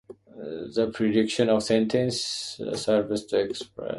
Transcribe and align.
The 0.35 0.71
category 0.73 0.87
of 0.89 0.93
predication 0.95 1.49
of 1.49 1.57
the 1.59 1.65
sentence 1.67 2.59
serves 2.73 3.23
to 3.25 3.39
express 3.41 3.89